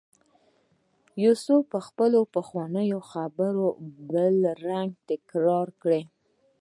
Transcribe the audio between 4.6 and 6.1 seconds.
رنګ تکرار کړه.